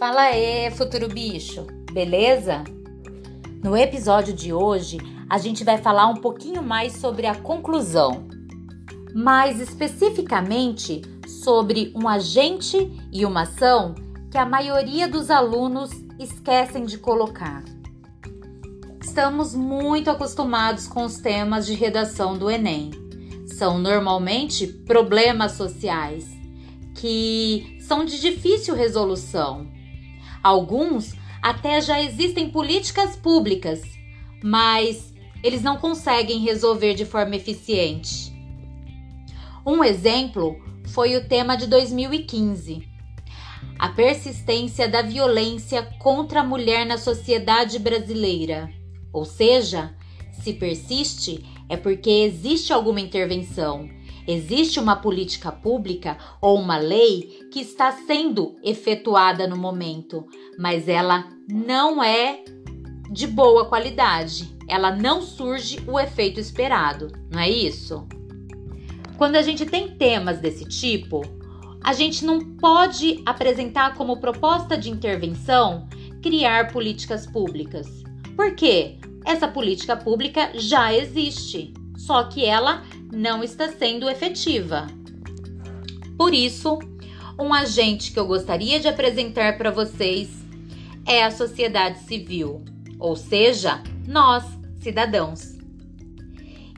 [0.00, 2.64] Fala aí, futuro bicho, beleza?
[3.62, 4.96] No episódio de hoje,
[5.28, 8.26] a gente vai falar um pouquinho mais sobre a conclusão,
[9.14, 13.94] mais especificamente sobre um agente e uma ação
[14.30, 17.62] que a maioria dos alunos esquecem de colocar.
[19.02, 22.90] Estamos muito acostumados com os temas de redação do Enem.
[23.48, 26.26] São normalmente problemas sociais
[26.94, 29.78] que são de difícil resolução.
[30.42, 33.82] Alguns até já existem políticas públicas,
[34.42, 38.32] mas eles não conseguem resolver de forma eficiente.
[39.66, 40.56] Um exemplo
[40.88, 42.88] foi o tema de 2015.
[43.78, 48.70] A persistência da violência contra a mulher na sociedade brasileira.
[49.12, 49.94] Ou seja,
[50.32, 53.88] se persiste, é porque existe alguma intervenção,
[54.32, 60.26] existe uma política pública ou uma lei que está sendo efetuada no momento,
[60.58, 62.44] mas ela não é
[63.10, 64.56] de boa qualidade.
[64.68, 68.06] Ela não surge o efeito esperado, não é isso?
[69.18, 71.22] Quando a gente tem temas desse tipo,
[71.82, 75.88] a gente não pode apresentar como proposta de intervenção
[76.22, 77.86] criar políticas públicas.
[78.36, 78.98] Por quê?
[79.24, 81.74] Essa política pública já existe,
[82.06, 84.86] só que ela não está sendo efetiva.
[86.16, 86.78] Por isso,
[87.38, 90.28] um agente que eu gostaria de apresentar para vocês
[91.06, 92.64] é a sociedade civil,
[92.98, 94.44] ou seja, nós,
[94.80, 95.58] cidadãos.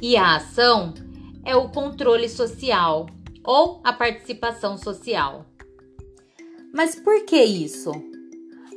[0.00, 0.94] E a ação
[1.44, 3.06] é o controle social
[3.44, 5.46] ou a participação social.
[6.72, 7.92] Mas por que isso?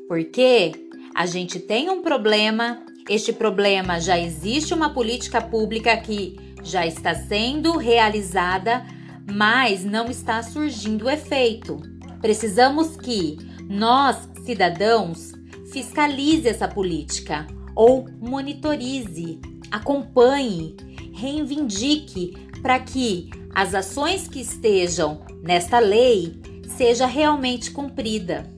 [0.07, 0.71] Porque
[1.15, 7.13] a gente tem um problema este problema já existe uma política pública que já está
[7.13, 8.85] sendo realizada,
[9.29, 11.81] mas não está surgindo efeito.
[12.21, 13.37] Precisamos que
[13.69, 15.33] nós, cidadãos,
[15.71, 20.77] fiscalize essa política ou monitorize, acompanhe,
[21.13, 26.39] reivindique para que as ações que estejam nesta lei
[26.77, 28.49] seja realmente cumprida.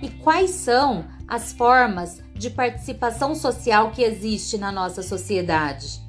[0.00, 6.00] E quais são as formas de participação social que existe na nossa sociedade?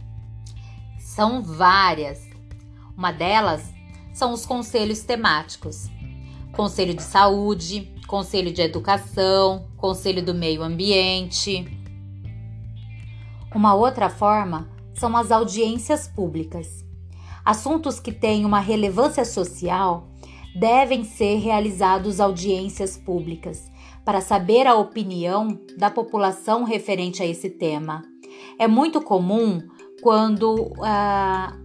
[0.98, 2.28] São várias.
[2.98, 3.72] Uma delas
[4.12, 5.88] são os conselhos temáticos:
[6.54, 11.68] Conselho de Saúde, Conselho de Educação, Conselho do Meio Ambiente.
[13.53, 16.84] Uma outra forma são as audiências públicas.
[17.46, 20.08] Assuntos que têm uma relevância social
[20.56, 23.71] devem ser realizados audiências públicas
[24.06, 28.03] para saber a opinião da população referente a esse tema.
[28.57, 29.62] É muito comum
[30.01, 31.56] quando ah,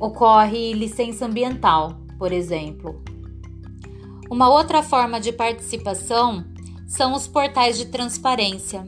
[0.00, 3.02] ocorre licença ambiental, por exemplo.
[4.30, 6.44] Uma outra forma de participação
[6.86, 8.86] são os portais de transparência.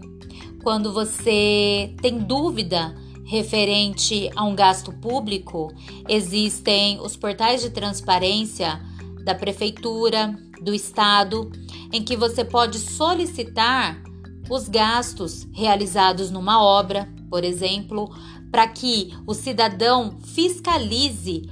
[0.63, 5.73] Quando você tem dúvida referente a um gasto público,
[6.09, 8.81] existem os portais de transparência
[9.25, 11.51] da prefeitura, do estado
[11.93, 14.03] em que você pode solicitar
[14.49, 18.09] os gastos realizados numa obra, por exemplo,
[18.51, 21.49] para que o cidadão fiscalize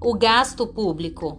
[0.00, 1.38] o gasto público.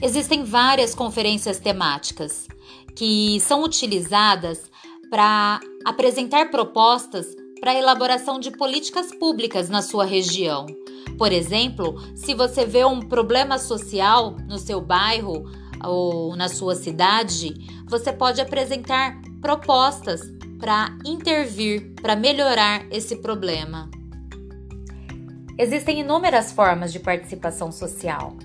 [0.00, 2.46] Existem várias conferências temáticas
[2.94, 4.70] que são utilizadas
[5.10, 7.26] para apresentar propostas
[7.60, 10.66] para a elaboração de políticas públicas na sua região.
[11.18, 15.44] Por exemplo, se você vê um problema social no seu bairro,
[15.84, 17.54] ou na sua cidade,
[17.86, 20.20] você pode apresentar propostas
[20.58, 23.90] para intervir, para melhorar esse problema.
[25.58, 28.36] Existem inúmeras formas de participação social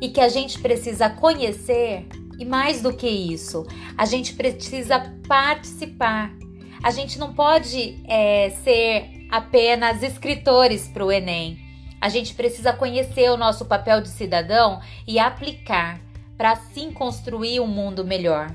[0.00, 2.06] e que a gente precisa conhecer,
[2.38, 3.64] e mais do que isso,
[3.96, 6.34] a gente precisa participar.
[6.82, 11.58] A gente não pode é, ser apenas escritores para o Enem.
[12.00, 16.00] A gente precisa conhecer o nosso papel de cidadão e aplicar
[16.36, 18.54] para assim construir um mundo melhor.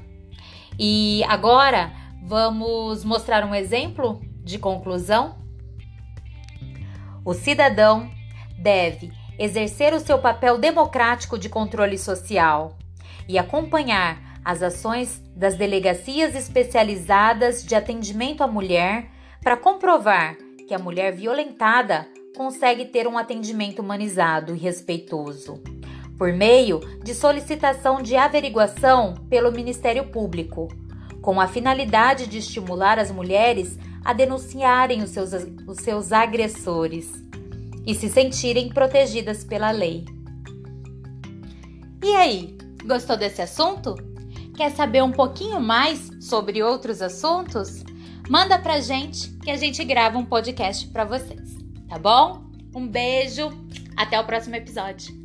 [0.80, 1.92] E agora
[2.24, 5.36] vamos mostrar um exemplo de conclusão?
[7.26, 8.10] O cidadão
[8.58, 12.78] deve exercer o seu papel democrático de controle social
[13.28, 19.10] e acompanhar as ações das delegacias especializadas de atendimento à mulher
[19.42, 20.36] para comprovar
[20.68, 25.62] que a mulher violentada consegue ter um atendimento humanizado e respeitoso
[26.22, 30.68] por meio de solicitação de averiguação pelo Ministério Público,
[31.20, 35.32] com a finalidade de estimular as mulheres a denunciarem os seus,
[35.68, 37.12] os seus agressores
[37.88, 40.06] e se sentirem protegidas pela lei.
[42.04, 42.56] E aí,
[42.86, 44.11] gostou desse assunto?
[44.62, 47.84] Quer saber um pouquinho mais sobre outros assuntos?
[48.30, 51.58] Manda pra gente que a gente grava um podcast para vocês,
[51.90, 52.44] tá bom?
[52.76, 53.50] Um beijo,
[53.98, 55.21] até o próximo episódio.